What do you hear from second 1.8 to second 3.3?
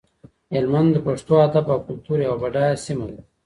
کلتور یوه بډایه سیمه ده.